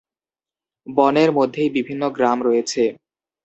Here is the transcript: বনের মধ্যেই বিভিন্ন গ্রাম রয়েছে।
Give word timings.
বনের 0.87 1.29
মধ্যেই 1.37 1.69
বিভিন্ন 1.69 2.03
গ্রাম 2.09 2.37
রয়েছে। 2.47 2.83